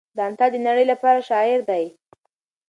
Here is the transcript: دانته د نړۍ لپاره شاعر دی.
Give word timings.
دانته 0.17 0.45
د 0.53 0.55
نړۍ 0.67 0.85
لپاره 0.91 1.25
شاعر 1.29 1.59
دی. 1.69 1.85